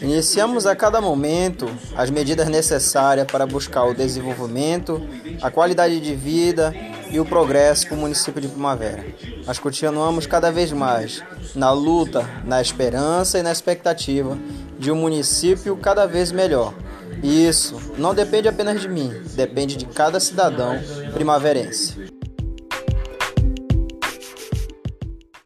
Iniciamos 0.00 0.66
a 0.66 0.76
cada 0.76 1.00
momento 1.00 1.68
as 1.96 2.10
medidas 2.10 2.48
necessárias 2.48 3.26
para 3.26 3.46
buscar 3.46 3.84
o 3.84 3.94
desenvolvimento, 3.94 5.02
a 5.42 5.50
qualidade 5.50 6.00
de 6.00 6.14
vida 6.14 6.74
e 7.10 7.20
o 7.20 7.24
progresso 7.24 7.86
para 7.86 7.96
o 7.96 8.00
município 8.00 8.40
de 8.40 8.48
Primavera. 8.48 9.04
Nós 9.46 9.58
continuamos 9.58 10.26
cada 10.26 10.50
vez 10.50 10.72
mais 10.72 11.22
na 11.54 11.70
luta, 11.70 12.28
na 12.44 12.60
esperança 12.60 13.38
e 13.38 13.42
na 13.42 13.52
expectativa 13.52 14.36
de 14.78 14.90
um 14.90 14.96
município 14.96 15.76
cada 15.76 16.06
vez 16.06 16.32
melhor. 16.32 16.74
E 17.22 17.46
isso 17.46 17.76
não 17.96 18.14
depende 18.14 18.48
apenas 18.48 18.80
de 18.80 18.88
mim, 18.88 19.12
depende 19.34 19.76
de 19.76 19.86
cada 19.86 20.20
cidadão 20.20 20.78
primaverense. 21.14 22.15